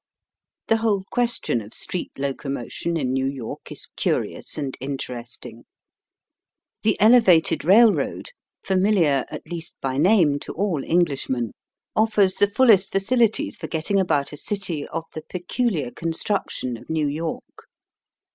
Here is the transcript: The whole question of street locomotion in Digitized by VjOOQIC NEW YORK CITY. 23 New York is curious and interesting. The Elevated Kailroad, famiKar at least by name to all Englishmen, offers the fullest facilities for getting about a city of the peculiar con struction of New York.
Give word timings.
The 0.65 0.77
whole 0.77 1.03
question 1.11 1.61
of 1.61 1.75
street 1.75 2.11
locomotion 2.17 2.97
in 2.97 3.09
Digitized 3.09 3.09
by 3.09 3.11
VjOOQIC 3.11 3.11
NEW 3.13 3.25
YORK 3.27 3.27
CITY. 3.27 3.33
23 3.33 3.33
New 3.37 3.45
York 3.45 3.71
is 3.71 3.85
curious 4.49 4.57
and 4.57 4.77
interesting. 4.79 5.65
The 6.81 6.97
Elevated 6.99 7.59
Kailroad, 7.59 8.27
famiKar 8.65 9.25
at 9.29 9.45
least 9.51 9.75
by 9.79 9.99
name 9.99 10.39
to 10.39 10.53
all 10.53 10.83
Englishmen, 10.83 11.51
offers 11.95 12.33
the 12.33 12.47
fullest 12.47 12.91
facilities 12.91 13.57
for 13.57 13.67
getting 13.67 13.99
about 13.99 14.33
a 14.33 14.37
city 14.37 14.87
of 14.87 15.03
the 15.13 15.21
peculiar 15.29 15.91
con 15.91 16.13
struction 16.13 16.77
of 16.77 16.89
New 16.89 17.07
York. 17.07 17.67